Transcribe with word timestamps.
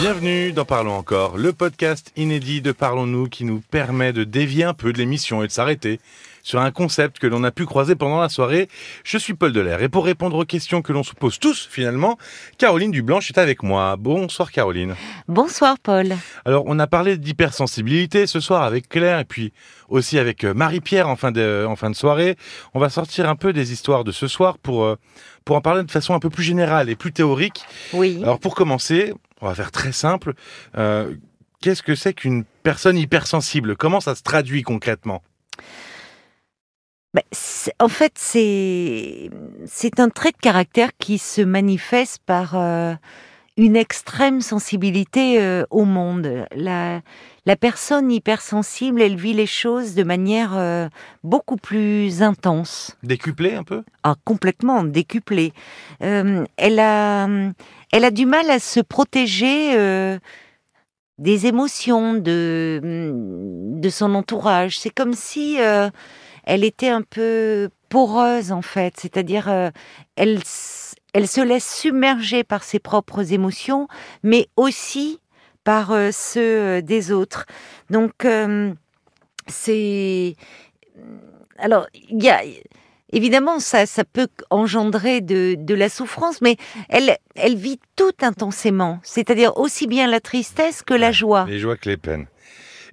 Bienvenue 0.00 0.52
dans 0.52 0.64
Parlons 0.64 0.94
encore, 0.94 1.36
le 1.36 1.52
podcast 1.52 2.10
inédit 2.16 2.62
de 2.62 2.72
Parlons-nous 2.72 3.28
qui 3.28 3.44
nous 3.44 3.60
permet 3.60 4.14
de 4.14 4.24
dévier 4.24 4.64
un 4.64 4.72
peu 4.72 4.94
de 4.94 4.98
l'émission 4.98 5.42
et 5.42 5.46
de 5.46 5.52
s'arrêter 5.52 6.00
sur 6.42 6.58
un 6.58 6.70
concept 6.70 7.18
que 7.18 7.26
l'on 7.26 7.44
a 7.44 7.50
pu 7.50 7.66
croiser 7.66 7.96
pendant 7.96 8.18
la 8.18 8.30
soirée. 8.30 8.70
Je 9.04 9.18
suis 9.18 9.34
Paul 9.34 9.52
Delair 9.52 9.82
et 9.82 9.90
pour 9.90 10.06
répondre 10.06 10.38
aux 10.38 10.46
questions 10.46 10.80
que 10.80 10.94
l'on 10.94 11.02
se 11.02 11.12
pose 11.12 11.38
tous 11.38 11.68
finalement, 11.70 12.16
Caroline 12.56 12.92
Dublanche 12.92 13.28
est 13.28 13.36
avec 13.36 13.62
moi. 13.62 13.96
Bonsoir 13.98 14.50
Caroline. 14.52 14.94
Bonsoir 15.28 15.78
Paul. 15.78 16.16
Alors 16.46 16.64
on 16.66 16.78
a 16.78 16.86
parlé 16.86 17.18
d'hypersensibilité 17.18 18.26
ce 18.26 18.40
soir 18.40 18.62
avec 18.62 18.88
Claire 18.88 19.18
et 19.18 19.26
puis 19.26 19.52
aussi 19.90 20.18
avec 20.18 20.44
euh, 20.44 20.54
Marie-Pierre 20.54 21.10
en 21.10 21.16
fin 21.16 21.30
de, 21.30 21.66
en 21.68 21.76
fin 21.76 21.90
de 21.90 21.94
soirée. 21.94 22.36
On 22.72 22.80
va 22.80 22.88
sortir 22.88 23.28
un 23.28 23.36
peu 23.36 23.52
des 23.52 23.70
histoires 23.70 24.04
de 24.04 24.12
ce 24.12 24.28
soir 24.28 24.56
pour, 24.56 24.82
euh, 24.84 24.96
pour 25.44 25.56
en 25.56 25.60
parler 25.60 25.84
de 25.84 25.90
façon 25.90 26.14
un 26.14 26.20
peu 26.20 26.30
plus 26.30 26.44
générale 26.44 26.88
et 26.88 26.96
plus 26.96 27.12
théorique. 27.12 27.64
Oui. 27.92 28.18
Alors 28.22 28.40
pour 28.40 28.54
commencer, 28.54 29.12
on 29.40 29.48
va 29.48 29.54
faire 29.54 29.70
très 29.70 29.92
simple. 29.92 30.34
Euh, 30.76 31.14
Qu'est-ce 31.60 31.82
que 31.82 31.94
c'est 31.94 32.14
qu'une 32.14 32.44
personne 32.62 32.96
hypersensible? 32.96 33.76
Comment 33.76 34.00
ça 34.00 34.14
se 34.14 34.22
traduit 34.22 34.62
concrètement? 34.62 35.22
Ben, 37.12 37.22
en 37.80 37.88
fait, 37.88 38.12
c'est 38.16 39.30
un 39.98 40.08
trait 40.08 40.30
de 40.30 40.38
caractère 40.40 40.90
qui 40.98 41.18
se 41.18 41.42
manifeste 41.42 42.22
par 42.24 42.54
euh, 42.54 42.94
une 43.58 43.76
extrême 43.76 44.40
sensibilité 44.40 45.42
euh, 45.42 45.64
au 45.70 45.84
monde. 45.84 46.46
La 47.50 47.56
personne 47.56 48.12
hypersensible, 48.12 49.02
elle 49.02 49.16
vit 49.16 49.32
les 49.32 49.44
choses 49.44 49.96
de 49.96 50.04
manière 50.04 50.56
euh, 50.56 50.88
beaucoup 51.24 51.56
plus 51.56 52.22
intense. 52.22 52.96
Décuplé 53.02 53.56
un 53.56 53.64
peu? 53.64 53.82
Ah, 54.04 54.14
complètement 54.24 54.84
décuplée. 54.84 55.52
Euh, 56.00 56.44
elle 56.56 56.78
a, 56.78 57.26
elle 57.90 58.04
a 58.04 58.12
du 58.12 58.24
mal 58.24 58.48
à 58.50 58.60
se 58.60 58.78
protéger 58.78 59.76
euh, 59.76 60.20
des 61.18 61.48
émotions 61.48 62.14
de 62.14 63.10
de 63.12 63.88
son 63.88 64.14
entourage. 64.14 64.78
C'est 64.78 64.94
comme 64.94 65.14
si 65.14 65.56
elle 65.56 66.62
était 66.62 66.90
un 66.90 67.02
peu 67.02 67.68
poreuse 67.88 68.52
en 68.52 68.62
fait, 68.62 68.94
c'est-à-dire 68.96 69.48
elle 70.14 70.38
elle 71.14 71.26
se 71.26 71.40
laisse 71.40 71.68
submerger 71.68 72.44
par 72.44 72.62
ses 72.62 72.78
propres 72.78 73.32
émotions, 73.32 73.88
mais 74.22 74.46
aussi 74.56 75.18
par 75.64 75.92
euh, 75.92 76.10
ceux 76.12 76.40
euh, 76.40 76.80
des 76.80 77.12
autres. 77.12 77.46
Donc 77.90 78.24
euh, 78.24 78.72
c'est 79.46 80.36
alors 81.58 81.86
il 81.94 82.22
y 82.22 82.30
a 82.30 82.42
Évidemment, 83.12 83.58
ça, 83.58 83.86
ça 83.86 84.04
peut 84.04 84.28
engendrer 84.50 85.20
de, 85.20 85.56
de 85.58 85.74
la 85.74 85.88
souffrance, 85.88 86.40
mais 86.40 86.56
elle, 86.88 87.16
elle 87.34 87.56
vit 87.56 87.80
tout 87.96 88.12
intensément, 88.22 89.00
c'est-à-dire 89.02 89.56
aussi 89.56 89.88
bien 89.88 90.06
la 90.06 90.20
tristesse 90.20 90.82
que 90.82 90.94
la 90.94 91.10
joie. 91.10 91.44
Les 91.48 91.58
joies 91.58 91.76
que 91.76 91.88
les 91.88 91.96
peines. 91.96 92.26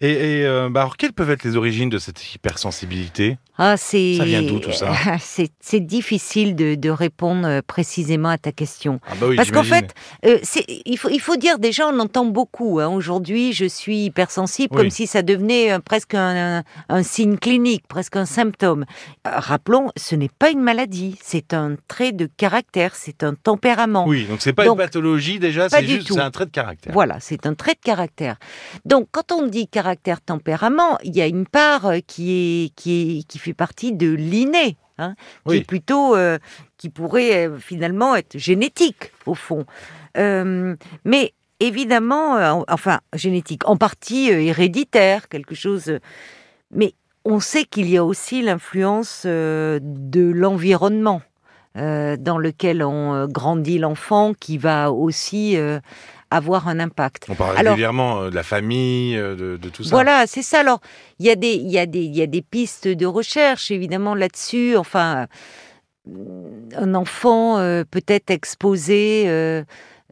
Et, 0.01 0.11
et, 0.41 0.45
euh, 0.45 0.69
bah 0.69 0.81
alors, 0.81 0.97
quelles 0.97 1.13
peuvent 1.13 1.31
être 1.31 1.43
les 1.43 1.55
origines 1.57 1.89
de 1.89 1.97
cette 1.97 2.33
hypersensibilité? 2.35 3.37
Ah, 3.59 3.75
c'est 3.77 4.17
Ça 4.17 4.25
vient 4.25 4.43
d'où, 4.43 4.59
tout 4.59 4.71
ça? 4.71 4.93
C'est 5.19 5.49
c'est 5.59 5.79
difficile 5.79 6.55
de, 6.55 6.75
de 6.75 6.89
répondre 6.91 7.47
euh, 7.47 7.61
précisément 7.65 8.29
à 8.29 8.37
ta 8.37 8.51
question. 8.51 8.99
ah 9.07 9.13
bah 9.19 9.25
oui, 9.29 9.35
Parce 9.35 9.49
qu'en 9.49 9.63
fait, 9.63 9.95
euh, 10.25 10.37
c'est- 10.43 10.65
il, 10.85 10.95
faut, 10.99 11.09
il 11.09 11.19
faut 11.19 11.37
dire 11.37 11.57
déjà, 11.57 11.87
on 11.87 11.99
entend 11.99 12.25
beaucoup. 12.25 12.79
hein, 12.79 12.87
Aujourd'hui, 12.89 13.53
je 13.53 13.65
suis 13.65 14.05
hypersensible, 14.05 14.75
Oui. 14.75 14.83
comme 14.83 14.89
si 14.91 15.07
ça 15.07 15.23
devenait 15.23 15.71
euh, 15.71 15.79
presque 15.79 16.13
un, 16.13 16.59
un- 16.59 16.63
un 16.89 17.01
signe 17.01 17.37
clinique, 17.37 17.87
presque 17.87 18.15
un 18.15 18.25
symptôme. 18.27 18.85
Rappelons, 19.25 19.91
ce 19.97 20.13
n'est 20.15 20.29
pas 20.29 20.51
une 20.51 20.61
maladie, 20.61 21.17
c'est 21.23 21.55
un 21.55 21.75
trait 21.87 22.11
de 22.11 22.27
caractère, 22.37 22.93
c'est 22.95 23.23
un 23.23 23.33
tempérament. 23.33 24.05
Oui, 24.07 24.25
donc 24.25 24.41
c'est 24.41 24.53
pas 24.53 24.65
Donc, 24.65 24.77
une 24.77 24.83
pathologie 24.85 25.39
déjà, 25.39 25.67
c'est 25.67 25.83
juste 25.87 26.13
c'est 26.13 26.19
un 26.19 26.29
trait 26.29 26.45
de 26.45 26.51
caractère. 26.51 26.93
Voilà, 26.93 27.17
c'est 27.19 27.47
un 27.47 27.55
trait 27.55 27.73
de 27.73 27.79
caractère. 27.83 28.37
Donc, 28.85 29.07
quand 29.11 29.31
on 29.31 29.47
dit 29.47 29.67
caractère 29.67 29.86
tempérament, 29.95 30.97
il 31.03 31.15
y 31.15 31.21
a 31.21 31.27
une 31.27 31.45
part 31.47 31.85
euh, 31.85 31.99
qui 32.05 32.31
est 32.65 32.75
qui 32.75 33.19
est 33.19 33.23
qui 33.27 33.39
fait 33.39 33.53
partie 33.53 33.93
de 33.93 34.11
l'inné, 34.11 34.77
hein, 34.97 35.15
qui 35.45 35.51
Oui. 35.51 35.57
est 35.57 35.63
plutôt 35.67 36.15
euh, 36.15 36.37
qui 36.77 36.89
pourrait 36.89 37.47
euh, 37.47 37.57
finalement 37.57 38.15
être 38.15 38.37
génétique 38.37 39.11
au 39.25 39.33
fond. 39.35 39.65
Euh, 40.17 40.75
mais 41.05 41.33
évidemment, 41.59 42.33
en- 42.35 42.65
enfin 42.69 42.99
génétique, 43.13 43.67
en 43.67 43.77
partie 43.77 44.29
héréditaire, 44.29 45.27
quelque 45.29 45.55
chose. 45.55 45.99
mais 46.71 46.93
on 47.25 47.39
sait 47.39 47.65
qu'il 47.65 47.89
y 47.89 47.97
a 47.97 48.03
aussi 48.05 48.41
l'influence 48.41 49.25
de 49.25 50.31
l'environnement 50.31 51.21
dans 51.75 52.37
lequel 52.39 52.81
on 52.83 53.27
grandit 53.27 53.77
l'enfant, 53.79 54.33
qui 54.33 54.57
va 54.57 54.91
aussi 54.91 55.55
avoir 56.31 56.67
un 56.67 56.79
impact. 56.79 57.25
On 57.29 57.35
parle 57.35 57.57
Alors- 57.57 57.71
régulièrement 57.73 58.21
euh, 58.21 58.29
de 58.29 58.35
la 58.35 58.43
famille, 58.43 59.15
euh, 59.17 59.35
de, 59.35 59.57
de 59.57 59.69
tout 59.69 59.83
ça. 59.83 59.89
Voilà, 59.91 60.25
c'est 60.27 60.41
ça. 60.41 60.59
Alors, 60.59 60.79
il 61.19 61.25
y 61.25 61.29
a 61.29 61.35
des, 61.35 61.53
il 61.53 61.69
y 61.71 61.79
a 61.79 61.85
des, 61.85 62.03
il 62.03 62.15
y 62.15 62.21
a 62.21 62.27
des 62.27 62.41
pistes 62.41 62.87
de 62.87 63.05
recherche 63.05 63.71
évidemment 63.71 64.15
là-dessus. 64.15 64.75
Enfin, 64.77 65.27
euh, 66.09 66.13
un 66.75 66.95
enfant 66.95 67.57
euh, 67.59 67.83
peut 67.89 68.03
être 68.07 68.29
exposé. 68.31 69.23
euh, 69.27 69.63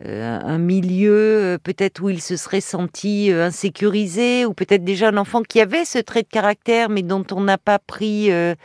euh, 0.03 0.37
un 0.43 0.57
milieu 0.57 1.57
peut-être 1.63 2.01
où 2.03 2.09
il 2.09 2.21
se 2.21 2.35
serait 2.35 2.59
senti 2.59 3.31
euh, 3.31 3.45
insécurisé 3.45 4.45
ou 4.45 4.53
peut-être 4.53 4.83
déjà 4.83 5.07
un 5.07 5.15
enfant 5.15 5.41
qui 5.41 5.61
avait 5.61 5.85
ce 5.85 5.99
trait 5.99 6.23
de 6.23 6.27
caractère 6.27 6.89
mais 6.89 7.01
dont 7.01 7.23
on 7.31 7.39
n'a 7.39 7.57
pas 7.57 7.79
pris 7.79 8.29
euh, 8.29 8.55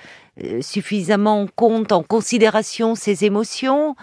suffisamment 0.61 1.43
en 1.43 1.47
compte, 1.47 1.93
en 1.93 2.03
considération 2.03 2.97
ses 2.97 3.25
émotions. 3.25 3.95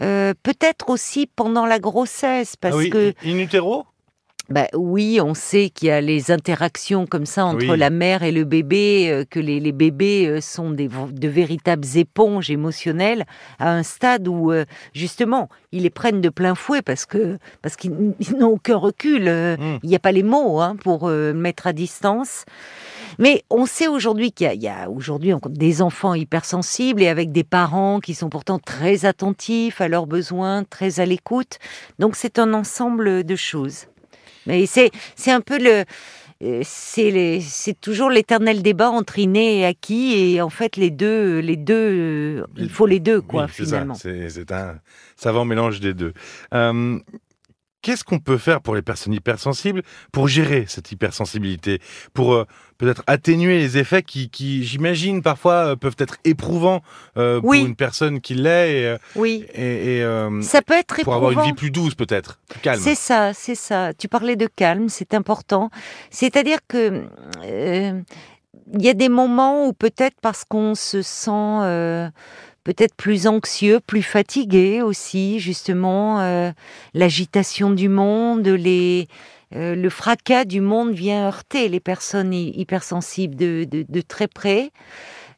Euh, 0.00 0.34
peut-être 0.42 0.90
aussi 0.90 1.26
pendant 1.26 1.66
la 1.66 1.78
grossesse 1.78 2.56
parce 2.56 2.74
ah 2.74 2.78
oui, 2.78 2.90
que 2.90 3.14
in 3.24 3.38
utero? 3.38 3.84
Bah, 4.50 4.66
oui, 4.74 5.20
on 5.22 5.32
sait 5.32 5.70
qu'il 5.70 5.88
y 5.88 5.90
a 5.90 6.02
les 6.02 6.30
interactions 6.30 7.06
comme 7.06 7.24
ça 7.24 7.46
entre 7.46 7.66
Oui. 7.66 7.78
la 7.78 7.88
mère 7.88 8.22
et 8.22 8.30
le 8.30 8.44
bébé, 8.44 9.08
euh, 9.10 9.24
que 9.24 9.40
les, 9.40 9.58
les 9.58 9.72
bébés 9.72 10.26
euh, 10.26 10.42
sont 10.42 10.70
des, 10.70 10.86
de 10.88 11.28
véritables 11.28 11.86
éponges 11.96 12.50
émotionnelles 12.50 13.24
à 13.58 13.70
un 13.72 13.82
stade 13.82 14.28
où 14.28 14.52
justement 14.92 15.48
ils 15.72 15.84
les 15.84 15.90
prennent 15.90 16.20
de 16.20 16.28
plein 16.28 16.54
fouet 16.54 16.82
parce 16.82 17.06
que 17.06 17.38
parce 17.62 17.76
qu'ils 17.76 17.92
n'ont 18.38 18.48
aucun 18.50 18.76
recul. 18.76 19.28
euh, 19.28 19.56
Mm. 19.56 19.78
Il 19.82 19.88
n'y 19.88 19.96
a 19.96 20.00
pas 20.00 20.12
les 20.12 20.22
mots 20.22 20.60
hein, 20.60 20.76
pour 20.76 21.08
mettre 21.08 21.66
à 21.66 21.72
distance. 21.72 22.44
Mais 23.18 23.42
on 23.50 23.66
sait 23.66 23.88
aujourd'hui 23.88 24.32
qu'il 24.32 24.62
y 24.62 24.68
a, 24.68 24.90
aujourd'hui 24.90 25.32
des 25.50 25.82
enfants 25.82 26.14
hypersensibles 26.14 27.02
et 27.02 27.08
avec 27.08 27.32
des 27.32 27.44
parents 27.44 28.00
qui 28.00 28.14
sont 28.14 28.28
pourtant 28.28 28.58
très 28.58 29.04
attentifs 29.04 29.80
à 29.80 29.88
leurs 29.88 30.06
besoins, 30.06 30.64
très 30.64 31.00
à 31.00 31.06
l'écoute. 31.06 31.58
Donc 31.98 32.16
c'est 32.16 32.38
un 32.38 32.54
ensemble 32.54 33.24
de 33.24 33.36
choses. 33.36 33.86
Mais 34.46 34.66
c'est 34.66 34.90
c'est 35.16 35.30
un 35.30 35.40
peu 35.40 35.58
le 35.58 35.84
euh, 36.42 36.62
c'est 36.64 37.80
toujours 37.80 38.10
l'éternel 38.10 38.60
débat 38.62 38.90
entre 38.90 39.18
inné 39.18 39.60
et 39.60 39.66
acquis 39.66 40.14
et 40.14 40.42
en 40.42 40.50
fait 40.50 40.76
les 40.76 40.90
deux 40.90 41.38
les 41.38 41.56
deux 41.56 41.74
euh, 41.74 42.46
il 42.56 42.68
faut 42.68 42.86
les 42.86 43.00
deux 43.00 43.20
quoi 43.20 43.44
Oui, 43.44 43.50
c'est 43.54 43.64
ça, 43.64 43.80
finalement. 43.80 43.94
C'est 43.94 44.52
un 44.52 44.78
savant 45.16 45.44
mélange 45.44 45.80
des 45.80 45.94
deux. 45.94 46.12
Euh, 46.52 46.98
Qu'est-ce 47.84 48.02
qu'on 48.02 48.18
peut 48.18 48.38
faire 48.38 48.62
pour 48.62 48.74
les 48.74 48.80
personnes 48.80 49.12
hypersensibles 49.12 49.82
pour 50.10 50.26
gérer 50.26 50.64
cette 50.66 50.90
hypersensibilité, 50.90 51.82
pour 52.14 52.32
euh, 52.32 52.46
peut-être 52.78 53.02
atténuer 53.06 53.58
les 53.58 53.76
effets 53.76 54.02
qui, 54.02 54.30
qui 54.30 54.64
j'imagine, 54.64 55.20
parfois 55.20 55.72
euh, 55.72 55.76
peuvent 55.76 55.96
être 55.98 56.16
éprouvants 56.24 56.80
euh, 57.18 57.42
Oui. 57.44 57.58
pour 57.58 57.68
une 57.68 57.76
personne 57.76 58.22
qui 58.22 58.36
l'est 58.36 58.72
et, 58.80 58.96
Oui, 59.16 59.44
et, 59.52 59.98
et, 59.98 60.28
ça 60.40 60.62
peut 60.62 60.72
être 60.72 61.02
pour 61.02 61.12
avoir 61.12 61.32
une 61.32 61.38
éprouvant. 61.40 61.52
vie 61.54 61.56
plus 61.58 61.70
douce 61.70 61.94
peut-être, 61.94 62.38
plus 62.48 62.60
calme. 62.60 62.80
C'est 62.82 62.94
ça, 62.94 63.34
c'est 63.34 63.54
ça. 63.54 63.92
Tu 63.92 64.08
parlais 64.08 64.36
de 64.36 64.46
calme, 64.46 64.88
c'est 64.88 65.12
important. 65.12 65.68
C'est-à-dire 66.08 66.60
que 66.66 67.04
il 68.72 68.82
y 68.82 68.88
a 68.88 68.94
des 68.94 69.10
moments 69.10 69.66
où 69.66 69.74
peut-être 69.74 70.16
parce 70.22 70.44
qu'on 70.46 70.74
se 70.74 71.02
sent 71.02 72.10
peut-être 72.64 72.94
plus 72.96 73.26
anxieux, 73.26 73.78
plus 73.86 74.02
fatigué 74.02 74.82
aussi, 74.82 75.38
justement, 75.38 76.20
euh, 76.20 76.50
l'agitation 76.94 77.70
du 77.70 77.88
monde, 77.88 78.46
les 78.48 79.06
euh, 79.54 79.76
le 79.76 79.90
fracas 79.90 80.44
du 80.44 80.60
monde 80.60 80.92
vient 80.92 81.26
heurter 81.28 81.68
les 81.68 81.78
personnes 81.78 82.32
hy- 82.32 82.52
hypersensibles 82.56 83.36
de, 83.36 83.64
de, 83.70 83.84
de 83.88 84.00
très 84.00 84.26
près. 84.26 84.70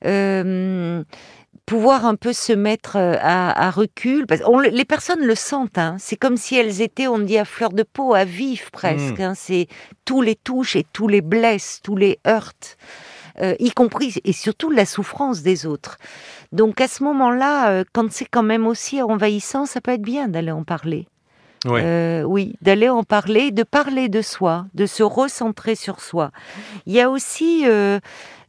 Euh, 0.05 1.03
pouvoir 1.67 2.07
un 2.07 2.15
peu 2.15 2.33
se 2.33 2.53
mettre 2.53 2.97
à, 2.97 3.67
à 3.67 3.71
recul. 3.71 4.27
Parce 4.27 4.41
on, 4.47 4.59
le- 4.59 4.69
les 4.69 4.85
personnes 4.85 5.25
le 5.25 5.35
sentent. 5.35 5.79
hein. 5.79 5.97
C'est 5.99 6.17
comme 6.17 6.37
si 6.37 6.55
elles 6.57 6.81
étaient, 6.81 7.09
on 7.09 7.19
dit, 7.19 7.39
à 7.39 7.45
fleur 7.45 7.71
de 7.73 7.83
peau, 7.83 8.15
à 8.15 8.25
vif 8.25 8.71
presque. 8.71 9.19
Mm. 9.19 9.23
hein. 9.23 9.33
C'est 9.35 9.67
tous 10.05 10.23
les 10.23 10.37
touches 10.37 10.77
et 10.77 10.87
tous 10.93 11.09
les 11.09 11.21
blesses, 11.23 11.81
tous 11.83 11.97
les 11.97 12.19
heurts, 12.27 12.53
euh, 13.41 13.55
y 13.59 13.71
compris 13.71 14.15
et 14.25 14.33
surtout 14.33 14.71
la 14.71 14.87
souffrance 14.87 15.43
des 15.43 15.67
autres. 15.67 15.99
Donc 16.53 16.81
à 16.81 16.89
ce 16.89 17.03
moment-là, 17.05 17.71
euh, 17.71 17.85
quand 17.93 18.11
c'est 18.11 18.27
quand 18.27 18.43
même 18.43 18.67
aussi 18.67 19.03
envahissant, 19.03 19.67
ça 19.67 19.81
peut 19.81 19.93
être 19.93 20.03
bien 20.03 20.29
d'aller 20.29 20.53
en 20.53 20.65
parler. 20.65 21.07
Ouais. 21.65 21.83
Euh, 21.85 22.23
oui, 22.23 22.55
d'aller 22.63 22.89
en 22.89 23.03
parler, 23.03 23.51
de 23.51 23.63
parler 23.63 24.09
de 24.09 24.23
soi, 24.23 24.67
de 24.75 24.87
se 24.87 25.03
recentrer 25.03 25.75
sur 25.75 26.01
soi. 26.01 26.31
Il 26.87 26.93
y 26.93 27.01
a 27.01 27.11
aussi, 27.11 27.65
euh, 27.67 27.99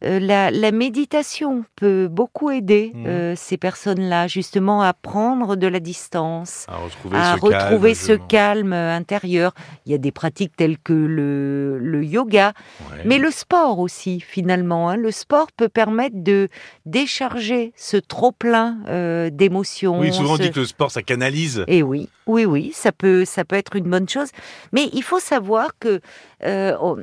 euh, 0.03 0.19
la, 0.19 0.51
la 0.51 0.71
méditation 0.71 1.63
peut 1.75 2.07
beaucoup 2.07 2.51
aider 2.51 2.91
Mhm. 2.93 3.05
euh, 3.07 3.33
ces 3.35 3.57
personnes-là, 3.57 4.27
justement, 4.27 4.81
à 4.81 4.93
prendre 4.93 5.55
de 5.55 5.67
la 5.67 5.79
distance, 5.79 6.65
À 6.67 6.77
retrouver 6.77 7.17
à 7.17 7.35
ce 7.35 7.39
retrouver 7.41 7.89
calme, 7.91 7.95
ce 7.95 8.07
justement. 8.13 8.27
calme 8.27 8.73
intérieur. 8.73 9.53
Il 9.85 9.91
y 9.91 9.95
a 9.95 9.97
des 9.97 10.11
pratiques 10.11 10.55
telles 10.55 10.77
que 10.77 10.93
le, 10.93 11.79
le 11.79 12.03
yoga, 12.03 12.53
Ouais. 12.91 13.01
mais 13.05 13.17
le 13.17 13.31
sport 13.31 13.79
aussi, 13.79 14.19
finalement. 14.19 14.89
hein. 14.89 14.97
Le 14.97 15.11
sport 15.11 15.47
peut 15.51 15.69
permettre 15.69 16.15
de 16.17 16.49
décharger 16.85 17.73
ce 17.75 17.97
trop-plein 17.97 18.77
euh, 18.87 19.29
d'émotions. 19.29 19.99
Oui, 19.99 20.13
souvent 20.13 20.33
on 20.33 20.37
ce- 20.37 20.41
dit 20.43 20.51
que 20.51 20.59
le 20.59 20.65
sport, 20.65 20.91
ça 20.91 21.01
canalise. 21.03 21.63
et 21.67 21.83
oui, 21.83 22.09
oui, 22.27 22.45
oui, 22.45 22.71
ça 22.73 22.91
peut, 22.91 23.25
ça 23.25 23.45
peut 23.45 23.55
être 23.55 23.75
une 23.75 23.89
bonne 23.89 24.07
chose. 24.09 24.29
Mais 24.73 24.89
il 24.93 25.03
faut 25.03 25.19
savoir 25.19 25.71
que 25.79 26.01
on- 26.43 26.97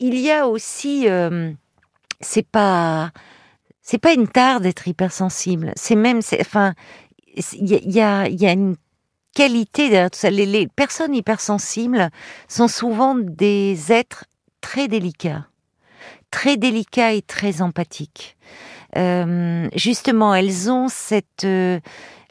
il 0.00 0.18
y 0.18 0.30
a 0.30 0.46
aussi, 0.46 1.08
euh, 1.08 1.52
c'est 2.20 2.46
pas, 2.46 3.10
c'est 3.82 3.98
pas 3.98 4.12
une 4.12 4.28
tare 4.28 4.60
d'être 4.60 4.88
hypersensible. 4.88 5.72
C'est 5.76 5.96
même, 5.96 6.20
enfin, 6.40 6.74
il 7.52 7.68
y 7.68 8.00
a, 8.00 8.28
y 8.28 8.46
a, 8.46 8.52
une 8.52 8.76
qualité 9.34 9.90
derrière 9.90 10.10
tout 10.10 10.18
ça. 10.18 10.30
Les, 10.30 10.46
les 10.46 10.66
personnes 10.66 11.14
hypersensibles 11.14 12.10
sont 12.48 12.68
souvent 12.68 13.14
des 13.14 13.92
êtres 13.92 14.24
très 14.60 14.88
délicats, 14.88 15.46
très 16.30 16.56
délicats 16.56 17.12
et 17.12 17.22
très 17.22 17.62
empathiques. 17.62 18.36
Euh, 18.96 19.68
justement, 19.74 20.34
elles 20.34 20.70
ont 20.70 20.88
cette 20.88 21.44
euh, 21.44 21.80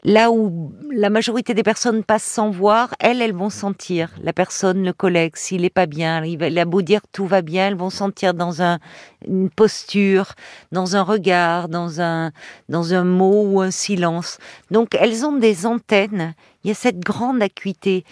là 0.06 0.30
où 0.30 0.72
la 0.92 1.10
majorité 1.10 1.52
des 1.52 1.64
personnes 1.64 2.04
passent 2.04 2.22
sans 2.22 2.48
voir, 2.48 2.94
elles, 3.00 3.20
elles 3.20 3.34
vont 3.34 3.50
sentir 3.50 4.14
la 4.22 4.32
personne, 4.32 4.84
le 4.84 4.92
collègue, 4.92 5.34
s'il 5.34 5.64
est 5.64 5.70
pas 5.70 5.86
bien. 5.86 6.24
Il 6.24 6.58
a 6.58 6.64
beau 6.64 6.80
dire 6.80 7.00
tout 7.10 7.26
va 7.26 7.42
bien, 7.42 7.66
elles 7.66 7.76
vont 7.76 7.90
sentir 7.90 8.32
dans 8.32 8.62
un, 8.62 8.78
une 9.26 9.50
posture, 9.50 10.32
dans 10.70 10.94
un 10.94 11.02
regard, 11.02 11.68
dans 11.68 12.00
un, 12.00 12.30
dans 12.68 12.94
un 12.94 13.02
mot 13.02 13.42
ou 13.46 13.60
un 13.60 13.72
silence. 13.72 14.38
Donc, 14.70 14.94
elles 14.94 15.26
ont 15.26 15.36
des 15.36 15.66
antennes. 15.66 16.34
Il 16.62 16.68
y 16.68 16.70
a 16.70 16.74
cette 16.74 17.00
grande 17.00 17.42
acuité 17.42 18.04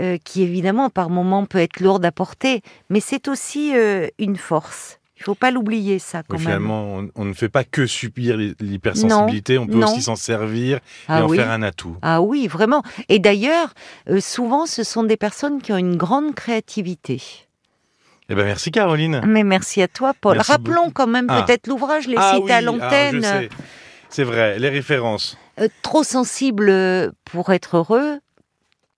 euh, 0.00 0.16
qui, 0.24 0.42
évidemment, 0.42 0.88
par 0.88 1.10
moments 1.10 1.44
peut 1.44 1.58
être 1.58 1.80
lourde 1.80 2.04
à 2.06 2.12
porter, 2.12 2.62
mais 2.88 3.00
c'est 3.00 3.28
aussi 3.28 3.76
euh, 3.76 4.08
une 4.18 4.36
force. 4.36 4.98
Il 5.22 5.24
faut 5.24 5.34
pas 5.36 5.52
l'oublier, 5.52 6.00
ça, 6.00 6.22
quand 6.24 6.36
Oui, 6.36 6.42
même. 6.44 6.46
finalement, 6.48 6.96
on, 6.96 7.08
on 7.14 7.24
ne 7.24 7.32
fait 7.32 7.48
pas 7.48 7.62
que 7.62 7.86
subir 7.86 8.36
l'hy- 8.36 8.56
l'hypersensibilité, 8.60 9.56
on 9.56 9.68
peut 9.68 9.78
non. 9.78 9.86
aussi 9.92 10.02
s'en 10.02 10.16
servir 10.16 10.78
et 10.78 10.80
Ah 11.06 11.24
en 11.24 11.28
oui. 11.28 11.36
faire 11.36 11.50
un 11.50 11.62
atout. 11.62 11.96
Ah 12.02 12.20
oui, 12.20 12.48
vraiment. 12.48 12.82
Et 13.08 13.20
d'ailleurs, 13.20 13.72
euh, 14.10 14.18
souvent, 14.20 14.66
ce 14.66 14.82
sont 14.82 15.04
des 15.04 15.16
personnes 15.16 15.62
qui 15.62 15.72
ont 15.72 15.76
une 15.78 15.96
grande 15.96 16.34
créativité. 16.34 17.22
Eh 18.28 18.34
ben 18.34 18.44
merci 18.44 18.72
Caroline. 18.72 19.20
Mais 19.26 19.44
merci 19.44 19.80
à 19.80 19.88
toi, 19.88 20.12
Paul. 20.20 20.36
Merci 20.38 20.50
Rappelons 20.52 20.80
beaucoup. 20.86 20.92
quand 20.94 21.06
même 21.06 21.26
Ah. 21.28 21.42
peut-être 21.46 21.68
l'ouvrage, 21.68 22.08
les 22.08 22.16
ah 22.18 22.32
cités 22.34 22.44
oui, 22.44 22.50
à 22.52 22.60
je 22.60 22.66
l'antenne. 22.66 23.48
C'est 24.08 24.24
vrai, 24.24 24.58
les 24.58 24.68
références. 24.70 25.38
Euh, 25.60 25.68
trop 25.82 26.02
sensible 26.02 27.12
pour 27.24 27.52
être 27.52 27.76
heureux. 27.78 28.18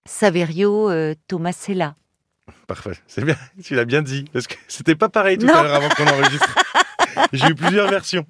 Saverio 0.07 0.91
euh, 0.91 1.15
Tomasella. 1.29 1.95
Parfait, 2.67 2.93
c'est 3.07 3.25
bien, 3.25 3.37
tu 3.65 3.75
l'as 3.75 3.85
bien 3.85 4.03
dit. 4.03 4.25
Parce 4.33 4.47
que 4.47 4.55
c'était 4.69 4.95
pas 4.95 5.09
pareil 5.09 5.39
tout 5.39 5.47
Non. 5.47 5.55
à 5.55 5.63
l'heure 5.63 5.75
avant 5.75 5.89
qu'on 5.91 6.07
enregistre. 6.07 6.55
J'ai 7.33 7.49
eu 7.49 7.55
plusieurs 7.55 7.89
versions. 7.89 8.27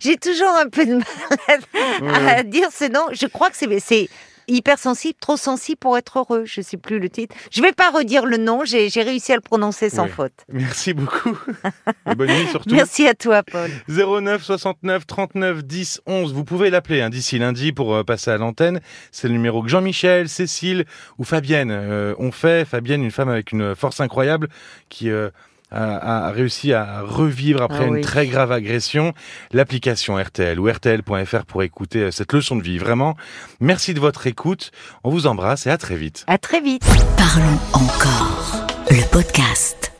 J'ai 0.00 0.16
toujours 0.16 0.54
un 0.56 0.68
peu 0.68 0.84
de 0.84 0.94
mal 0.96 1.60
Ouais. 2.02 2.30
à 2.30 2.42
dire 2.42 2.68
ce 2.72 2.84
nom. 2.90 3.06
Je 3.12 3.26
crois 3.26 3.50
que 3.50 3.56
c'est- 3.56 3.80
c'est 3.80 4.08
hypersensible, 4.48 5.14
trop 5.20 5.36
sensible 5.36 5.78
pour 5.78 5.96
être 5.98 6.18
heureux. 6.18 6.44
Je 6.44 6.60
sais 6.60 6.76
plus 6.76 6.98
le 6.98 7.08
titre. 7.08 7.34
Je 7.50 7.62
vais 7.62 7.72
pas 7.72 7.90
redire 7.90 8.26
le 8.26 8.36
nom. 8.36 8.64
J'ai 8.64 8.88
j'ai 8.88 9.02
réussi 9.02 9.32
à 9.32 9.36
le 9.36 9.40
prononcer 9.40 9.90
sans 9.90 10.04
Oui. 10.04 10.10
faute. 10.10 10.32
Merci 10.52 10.94
beaucoup. 10.94 11.38
Et 12.10 12.14
bonne 12.14 12.30
nuit 12.30 12.46
surtout. 12.48 12.74
Merci 12.74 13.06
à 13.06 13.14
toi, 13.14 13.42
Paul. 13.42 13.70
09 13.88 14.42
69 14.42 15.06
39 15.06 15.64
10 15.64 16.00
11. 16.06 16.32
Vous 16.34 16.44
pouvez 16.44 16.70
l'appeler 16.70 17.00
hein, 17.02 17.10
d'ici 17.10 17.38
lundi 17.38 17.72
pour 17.72 17.94
euh, 17.94 18.04
passer 18.04 18.30
à 18.30 18.36
l'antenne. 18.38 18.80
C'est 19.12 19.28
le 19.28 19.34
numéro 19.34 19.62
que 19.62 19.68
Jean-Michel, 19.68 20.28
Cécile 20.28 20.84
ou 21.18 21.24
Fabienne 21.24 21.70
euh, 21.70 22.14
ont 22.18 22.32
fait. 22.32 22.66
Fabienne, 22.66 23.02
une 23.02 23.10
femme 23.10 23.28
avec 23.28 23.52
une 23.52 23.74
force 23.74 24.00
incroyable 24.00 24.48
qui 24.88 25.10
euh, 25.10 25.30
a, 25.74 26.26
a 26.26 26.30
réussi 26.30 26.72
à 26.72 27.00
revivre 27.02 27.62
après 27.62 27.80
Ah 27.82 27.86
une 27.86 27.94
oui. 27.94 28.00
très 28.00 28.26
grave 28.26 28.52
agression. 28.52 29.12
L'application 29.52 30.16
RTL 30.16 30.58
ou 30.60 30.68
RTL.fr 30.70 31.44
pour 31.46 31.62
écouter 31.62 31.98
euh, 32.00 32.10
cette 32.10 32.32
leçon 32.32 32.56
de 32.56 32.62
vie. 32.62 32.78
Vraiment, 32.78 33.16
merci 33.60 33.94
de 33.94 34.00
votre 34.00 34.26
écoute. 34.26 34.70
On 35.02 35.10
vous 35.10 35.26
embrasse 35.26 35.66
et 35.66 35.70
à 35.70 35.78
très 35.78 35.96
vite. 35.96 36.24
À 36.26 36.38
très 36.38 36.60
vite. 36.60 36.82
Parlons 37.16 37.58
encore. 37.72 38.66
Le 38.90 39.02
podcast. 39.10 39.93